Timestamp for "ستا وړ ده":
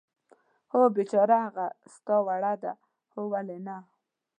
1.95-2.71